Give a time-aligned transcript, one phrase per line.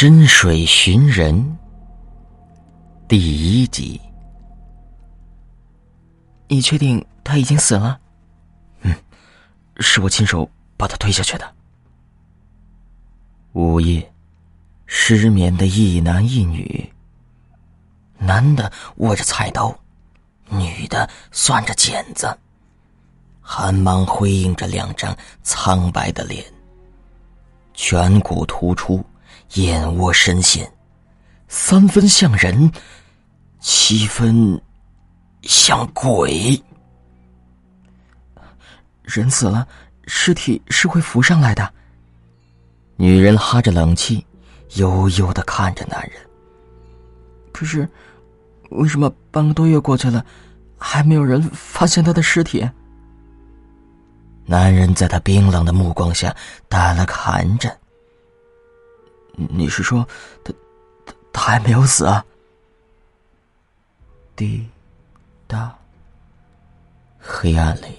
[0.00, 1.58] 深水寻人
[3.08, 3.18] 第
[3.60, 4.00] 一集。
[6.46, 7.98] 你确定他已经死了？
[8.82, 8.94] 嗯，
[9.80, 11.52] 是我亲手把他推下去的。
[13.54, 14.08] 午夜，
[14.86, 16.92] 失眠的一男一女，
[18.18, 19.76] 男的握着菜刀，
[20.48, 22.38] 女的攥着剪子，
[23.40, 25.12] 寒芒辉映着两张
[25.42, 26.44] 苍白的脸，
[27.74, 29.04] 颧骨突出。
[29.54, 30.70] 眼窝深陷，
[31.48, 32.70] 三分像人，
[33.60, 34.60] 七分
[35.42, 36.62] 像鬼。
[39.02, 39.66] 人死了，
[40.06, 41.72] 尸体是会浮上来的。
[42.96, 44.24] 女人哈着冷气，
[44.74, 46.12] 悠悠的看着男人。
[47.52, 47.88] 可是，
[48.70, 50.24] 为什么半个多月过去了，
[50.76, 52.68] 还没有人发现他的尸体？
[54.44, 56.34] 男人在他冰冷的目光下
[56.68, 57.74] 打了个寒战。
[59.50, 60.06] 你是说，
[60.42, 60.52] 他
[61.06, 62.24] 他他还没有死啊？
[64.34, 64.68] 滴
[65.46, 65.76] 答，
[67.18, 67.96] 黑暗里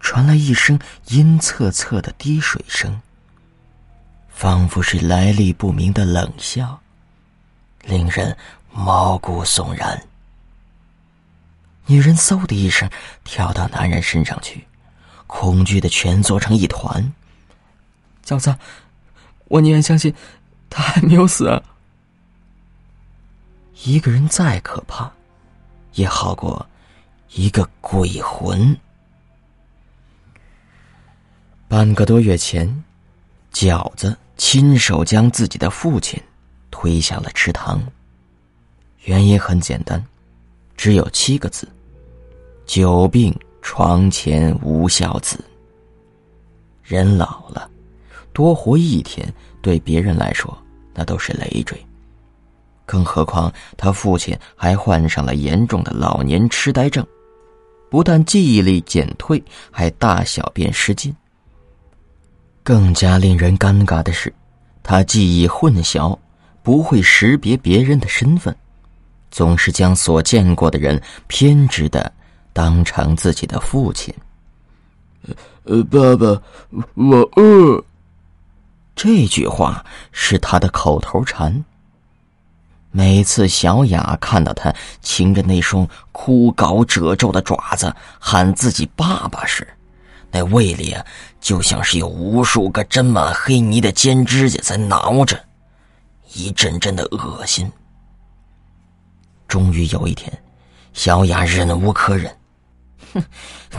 [0.00, 0.78] 传来一声
[1.08, 3.00] 阴恻恻的滴水声，
[4.28, 6.80] 仿佛是来历不明的冷笑，
[7.84, 8.36] 令人
[8.70, 10.06] 毛骨悚然。
[11.86, 12.88] 女人嗖的一声
[13.24, 14.66] 跳到男人身上去，
[15.26, 17.12] 恐惧的蜷缩成一团。
[18.24, 18.54] 饺子，
[19.48, 20.14] 我宁愿相信。
[20.72, 21.62] 他还没有死。
[23.84, 25.12] 一个人再可怕，
[25.92, 26.66] 也好过
[27.32, 28.74] 一个鬼魂。
[31.68, 32.84] 半个多月前，
[33.52, 36.18] 饺子亲手将自己的父亲
[36.70, 37.80] 推下了池塘。
[39.04, 40.02] 原因很简单，
[40.76, 41.68] 只有七个字：
[42.64, 45.44] 久病床前无孝子。
[46.82, 47.70] 人老了，
[48.32, 49.32] 多活一天，
[49.62, 50.54] 对别人来说。
[50.94, 51.82] 那都是累赘，
[52.84, 57.02] 更何况他父亲还患上了严重的老年痴呆症，
[57.88, 61.10] 不但记忆力减退，还大小便失禁。
[62.62, 64.30] 更加令人尴尬的是，
[64.82, 66.14] 他记忆混淆，
[66.62, 68.54] 不会识别别人的身份，
[69.30, 72.12] 总是将所见过的人偏执的
[72.52, 74.14] 当成自己的父亲。
[75.64, 76.42] 呃，爸爸，
[76.96, 77.82] 我饿。
[78.94, 81.64] 这句话是他的口头禅。
[82.90, 89.66] 每次小雅看到他擎着那双枯槁褶皱的爪子喊自己爸爸时，
[90.30, 90.94] 那胃里
[91.40, 95.42] 就像是有无数个沾满黑泥的尖指甲在挠着，
[96.34, 97.72] 一阵阵的恶心。
[99.48, 100.30] 终于有一天，
[100.92, 102.36] 小雅忍无可忍，
[103.14, 103.24] 哼，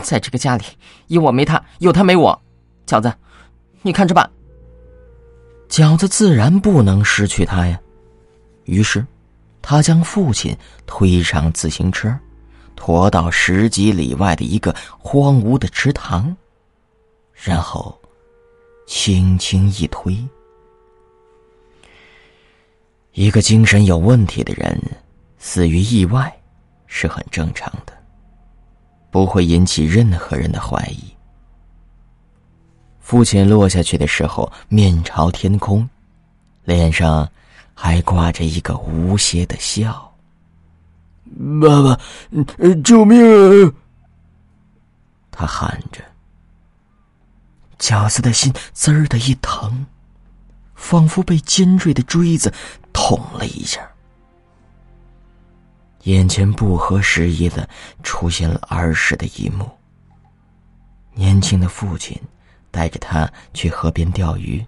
[0.02, 0.64] 在这个家里
[1.06, 2.42] 有我没他，有他没我，
[2.84, 3.14] 饺子，
[3.82, 4.28] 你看着办。
[5.68, 7.80] 饺子自然不能失去他呀，
[8.64, 9.04] 于是，
[9.60, 12.16] 他将父亲推上自行车，
[12.76, 16.36] 驮到十几里外的一个荒芜的池塘，
[17.32, 17.98] 然后，
[18.86, 20.16] 轻轻一推。
[23.12, 24.76] 一个精神有问题的人
[25.38, 26.36] 死于意外，
[26.86, 27.92] 是很正常的，
[29.10, 31.13] 不会引起任何人的怀疑。
[33.04, 35.86] 父亲落下去的时候，面朝天空，
[36.64, 37.30] 脸上
[37.74, 40.10] 还挂着一个无邪的笑。
[41.60, 42.00] 爸爸，
[42.82, 43.74] 救命！
[45.30, 46.02] 他喊着。
[47.78, 49.84] 饺子的心滋儿的一疼，
[50.74, 52.50] 仿佛被尖锐的锥子
[52.90, 53.86] 捅了一下。
[56.04, 57.68] 眼前不合时宜的
[58.02, 59.70] 出现了儿时的一幕。
[61.12, 62.18] 年轻的父亲。
[62.74, 64.66] 带着他去河边钓鱼。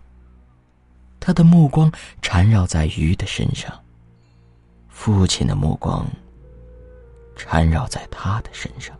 [1.18, 1.90] 他的目光
[2.22, 3.82] 缠绕在鱼的身上，
[4.88, 6.06] 父亲的目光
[7.34, 8.96] 缠绕在他的身上。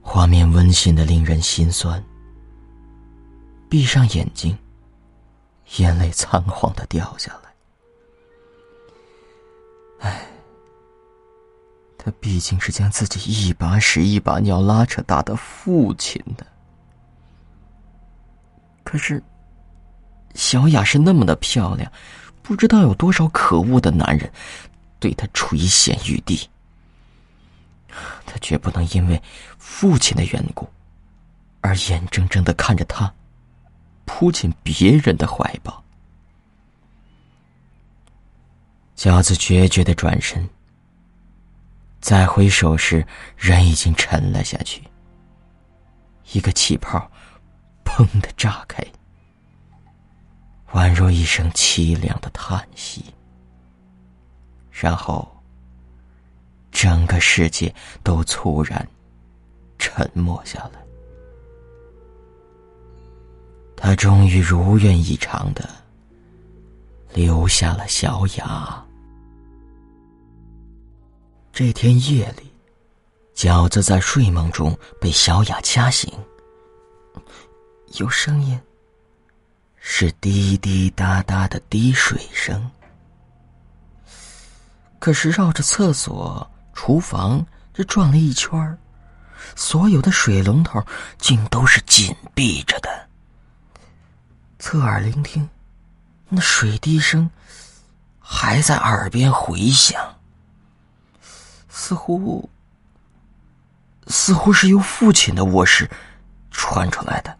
[0.00, 2.02] 画面温馨的令人心酸。
[3.68, 4.56] 闭上眼睛，
[5.76, 7.54] 眼泪仓皇的掉下来。
[9.98, 10.35] 唉。
[12.06, 16.46] 他毕竟是将自己一把屎一把尿拉扯大的父亲的，
[18.84, 19.20] 可是
[20.32, 21.90] 小雅是那么的漂亮，
[22.42, 24.32] 不知道有多少可恶的男人
[25.00, 26.48] 对她垂涎欲滴，
[28.24, 29.20] 他绝不能因为
[29.58, 30.64] 父亲的缘故
[31.60, 33.12] 而眼睁睁的看着他
[34.04, 35.82] 扑进别人的怀抱。
[38.96, 40.48] 饺子决绝的转身。
[42.06, 43.04] 再回首时，
[43.36, 44.80] 人已经沉了下去。
[46.30, 47.10] 一个气泡，
[47.84, 48.80] 砰的炸开，
[50.70, 53.04] 宛如一声凄凉的叹息，
[54.70, 55.28] 然后
[56.70, 57.74] 整个世界
[58.04, 58.88] 都猝然
[59.76, 60.80] 沉默下来。
[63.76, 65.68] 他终于如愿以偿的
[67.12, 68.85] 留下了小雅。
[71.58, 72.52] 这天夜里，
[73.34, 76.12] 饺子在睡梦中被小雅掐醒，
[77.94, 78.60] 有声音。
[79.78, 82.70] 是滴滴答答的滴水声。
[84.98, 87.42] 可是绕着厕所、厨房
[87.72, 88.78] 这转了一圈
[89.54, 90.84] 所有的水龙头
[91.16, 93.08] 竟都是紧闭着的。
[94.58, 95.48] 侧耳聆听，
[96.28, 97.30] 那水滴声
[98.20, 100.15] 还在耳边回响，
[101.78, 102.48] 似乎
[104.06, 105.88] 似乎是由父亲的卧室
[106.50, 107.36] 传出来的。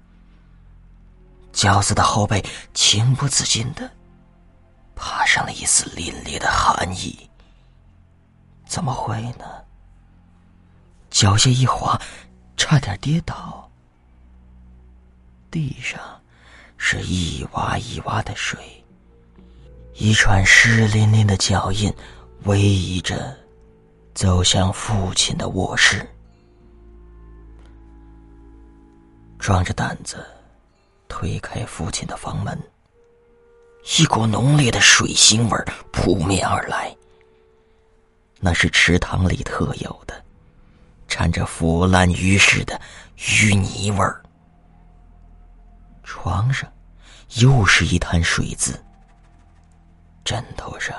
[1.55, 2.45] 饺子的后背
[2.75, 3.91] 情不自禁的
[4.95, 7.31] 爬上了一丝凛冽的寒意。
[8.67, 9.47] 怎么会呢？
[11.09, 11.99] 脚下一滑，
[12.59, 13.71] 差点跌倒。
[15.51, 15.99] 地上
[16.77, 18.85] 是一洼一洼的水，
[19.95, 21.91] 一串湿淋淋的脚印
[22.45, 23.35] 逶迤着
[24.17, 26.09] 走向父亲的卧室，
[29.39, 30.27] 壮着胆子。
[31.07, 32.59] 推开父亲的房门，
[33.99, 36.95] 一股浓烈的水腥味扑面而来。
[38.41, 40.25] 那是池塘里特有的，
[41.07, 42.81] 掺着腐烂鱼似的
[43.19, 44.23] 淤泥味儿。
[46.03, 46.71] 床上
[47.37, 48.83] 又是一滩水渍，
[50.25, 50.97] 枕头上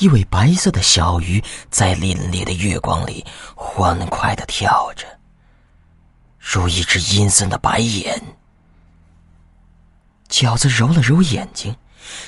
[0.00, 5.04] 一尾白色的小鱼在凛冽的月光里欢快的跳着，
[6.38, 8.22] 如一只阴森的白眼。
[10.28, 11.74] 饺子揉了揉眼睛，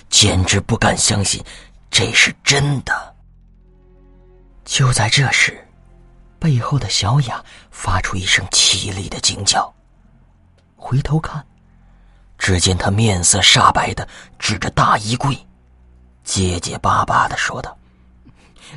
[0.08, 1.44] 简直不敢相信
[1.90, 3.14] 这是真的。
[4.64, 5.69] 就在这时，
[6.40, 9.72] 背后的小雅发出一声凄厉的惊叫。
[10.75, 11.46] 回头看，
[12.37, 14.08] 只见她面色煞白的
[14.40, 15.46] 指着大衣柜，
[16.31, 17.77] 结结巴巴的说道：“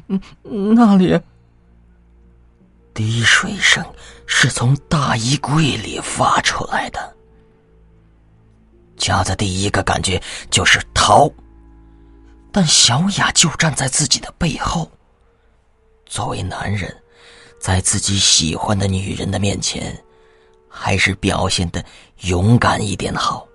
[0.10, 1.20] 嗯，那里。”
[2.96, 3.86] 滴水声
[4.26, 7.16] 是从大衣柜里发出来的。
[8.98, 10.20] 夹子第一个感觉
[10.50, 11.30] 就是逃，
[12.52, 14.92] 但小雅就站在自己的背后。
[16.08, 16.92] 作为男人，
[17.60, 19.96] 在自己喜欢的女人的面前，
[20.68, 21.86] 还是表现的
[22.22, 23.48] 勇敢一点好。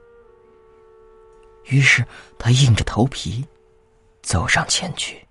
[1.65, 2.05] 于是
[2.39, 3.45] 他硬着头皮
[4.29, 5.27] 走上前去，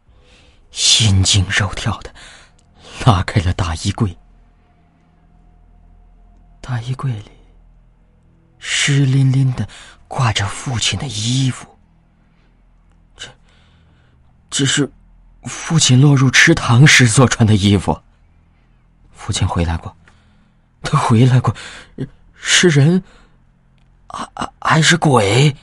[0.72, 2.12] 心惊肉跳的
[3.06, 4.18] 拉开了大衣柜。
[6.60, 7.32] 大衣柜里
[8.58, 9.70] 湿淋淋的。
[10.10, 11.68] 挂着父亲的衣服，
[13.18, 13.28] 这，
[14.50, 14.90] 这是
[15.44, 18.02] 父亲落入池塘时所穿的衣服。
[19.12, 19.94] 父亲回来过，
[20.82, 21.54] 他回来过，
[22.36, 23.04] 是人，
[24.08, 25.54] 还还是鬼？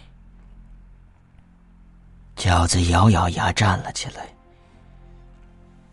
[2.45, 4.29] 饺子咬咬牙站了起来。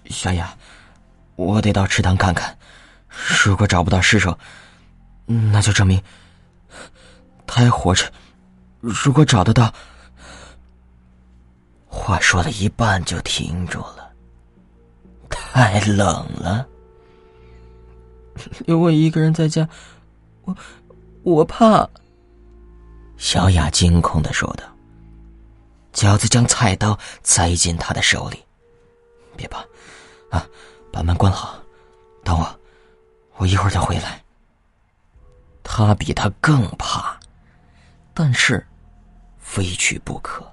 [0.08, 0.54] 小雅，
[1.38, 2.58] 我得到池塘看看，
[3.46, 4.38] 如果找不到尸首，
[5.26, 6.04] 那就证明
[7.48, 8.12] 他还活着。
[8.82, 9.74] 如果找得到，
[11.88, 14.12] 话说了一半就停住了。
[15.30, 16.68] 太冷了，
[18.68, 19.66] 留我一个人在家，
[20.42, 20.58] 我
[21.24, 21.90] 我怕。
[23.16, 24.66] 小雅惊恐的说道。
[25.94, 28.44] 饺子将菜刀塞进他的手里，
[29.36, 29.60] 别怕，
[30.30, 30.46] 啊，
[30.92, 31.62] 把门关好，
[32.24, 32.60] 等我，
[33.38, 34.24] 我一会儿就回来。
[35.64, 37.20] 他比他更怕，
[38.14, 38.66] 但是。
[39.44, 40.50] 非去不可，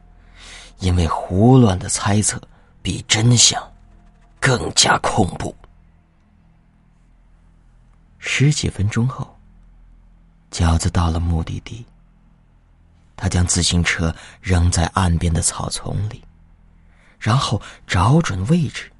[0.80, 2.40] 因为胡乱的猜测
[2.82, 3.62] 比真相
[4.40, 5.54] 更加恐怖。
[8.18, 9.38] 十几分钟后，
[10.50, 11.86] 饺子到了目的地。
[13.18, 16.24] 他将自行车扔在岸边的草丛里，
[17.18, 18.90] 然后找准位置，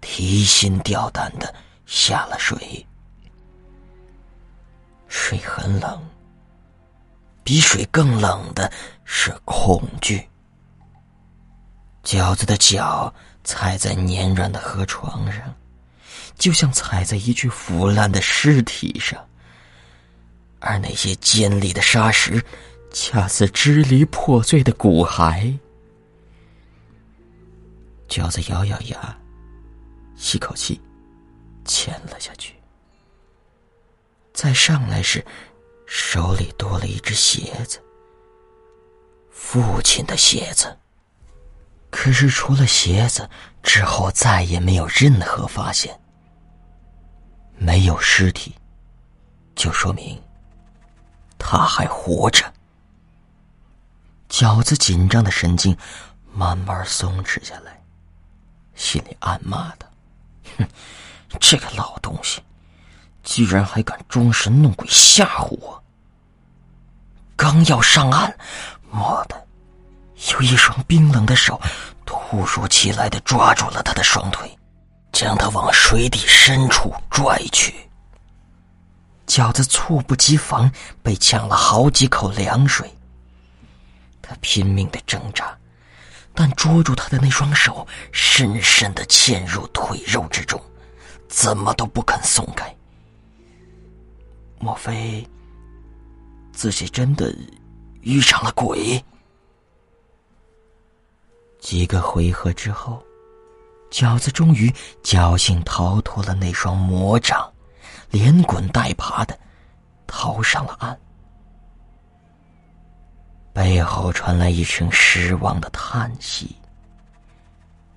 [0.00, 2.86] 提心吊胆的下了水。
[5.08, 6.02] 水很冷。
[7.42, 8.70] 比水更冷的
[9.06, 10.28] 是恐惧。
[12.04, 13.10] 饺子的脚
[13.42, 15.42] 踩在黏软的河床上，
[16.36, 19.18] 就像踩在一具腐烂的尸体上，
[20.60, 22.44] 而那些尖利的沙石，
[22.90, 25.58] 恰似支离破碎的骨骸。
[28.08, 29.18] 饺子咬咬牙，
[30.16, 30.80] 吸口气，
[31.64, 32.54] 潜了下去。
[34.32, 35.24] 再上来时。
[35.90, 37.82] 手里多了一只鞋子，
[39.30, 40.76] 父亲的鞋子。
[41.88, 43.26] 可是除了鞋子
[43.62, 45.98] 之后，再也没有任何发现。
[47.56, 48.54] 没有尸体，
[49.54, 50.22] 就说明
[51.38, 52.52] 他还活着。
[54.28, 55.76] 饺子紧张的神经
[56.32, 57.82] 慢慢松弛下来，
[58.74, 59.88] 心里暗骂他
[60.58, 60.68] ：“哼，
[61.40, 62.40] 这个老东西，
[63.24, 65.82] 居然还敢装神弄鬼吓唬我！”
[67.36, 68.36] 刚要上岸，
[68.90, 69.46] 妈的，
[70.32, 71.60] 有一双冰冷的手
[72.04, 74.58] 突如其来的抓住了他的双腿，
[75.12, 77.74] 将他往水底深处拽去。
[79.26, 80.70] 饺子猝不及防，
[81.02, 82.92] 被呛了好几口凉水。
[84.28, 85.56] 他拼命的挣扎，
[86.34, 90.62] 但捉住他的那双手深深的嵌入腿肉之中，
[91.28, 92.72] 怎么都不肯松开。
[94.58, 95.26] 莫非
[96.52, 97.34] 自己真的
[98.02, 99.02] 遇上了鬼？
[101.58, 103.02] 几个回合之后，
[103.90, 104.70] 饺子终于
[105.02, 107.50] 侥幸逃脱了那双魔掌，
[108.10, 109.38] 连滚带爬的
[110.06, 111.00] 逃上了岸。
[113.58, 116.54] 背后传来一声失望的叹息。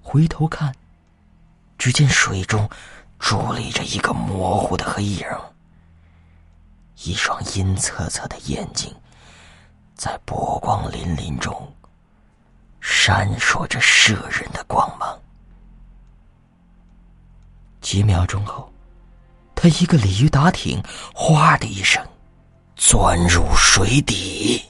[0.02, 0.74] 回头看，
[1.78, 2.68] 只见水中
[3.20, 5.24] 伫立着一个模糊的黑影，
[7.04, 8.92] 一双阴恻恻的眼睛
[9.94, 11.72] 在波光粼粼中
[12.80, 15.16] 闪烁着摄人的光芒。
[17.82, 18.74] 几秒钟后，
[19.54, 20.82] 他一个鲤鱼打挺，
[21.14, 22.04] 哗的一声
[22.76, 24.66] 钻入水底。